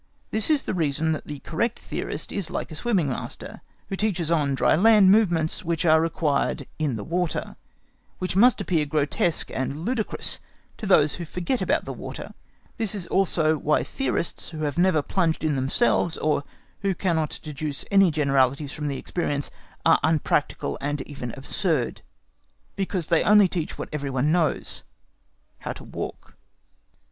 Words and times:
This 0.31 0.49
is 0.49 0.63
the 0.63 0.73
reason 0.73 1.11
that 1.11 1.27
the 1.27 1.41
correct 1.41 1.77
theorist 1.77 2.31
is 2.31 2.49
like 2.49 2.71
a 2.71 2.75
swimming 2.75 3.09
master, 3.09 3.61
who 3.87 3.95
teaches 3.95 4.31
on 4.31 4.55
dry 4.55 4.73
land 4.75 5.11
movements 5.11 5.63
which 5.63 5.85
are 5.85 6.01
required 6.01 6.65
in 6.79 6.95
the 6.95 7.03
water, 7.03 7.55
which 8.17 8.35
must 8.35 8.59
appear 8.59 8.87
grotesque 8.87 9.51
and 9.53 9.85
ludicrous 9.85 10.39
to 10.79 10.87
those 10.87 11.17
who 11.17 11.23
forget 11.25 11.61
about 11.61 11.85
the 11.85 11.93
water. 11.93 12.33
This 12.77 12.95
is 12.95 13.05
also 13.05 13.59
why 13.59 13.83
theorists, 13.83 14.49
who 14.49 14.63
have 14.63 14.75
never 14.75 15.03
plunged 15.03 15.43
in 15.43 15.55
themselves, 15.55 16.17
or 16.17 16.45
who 16.79 16.95
cannot 16.95 17.39
deduce 17.43 17.85
any 17.91 18.09
generalities 18.09 18.71
from 18.73 18.87
their 18.87 18.97
experience, 18.97 19.51
are 19.85 19.99
unpractical 20.01 20.79
and 20.81 21.01
even 21.01 21.31
absurd, 21.37 22.01
because 22.75 23.05
they 23.05 23.21
only 23.23 23.47
teach 23.47 23.77
what 23.77 23.87
every 23.93 24.09
one 24.09 24.31
knows—how 24.31 25.73
to 25.73 25.83
walk. 25.83 26.33